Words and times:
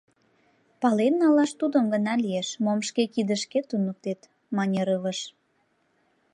—Пален 0.81 1.13
налаш 1.21 1.51
тудым 1.59 1.85
гына 1.93 2.13
лиеш, 2.23 2.49
мом 2.63 2.79
шке 2.87 3.03
кидышкет 3.13 3.65
туныктет,— 3.69 4.19
мане 4.55 4.81
Рывыж. 4.87 5.19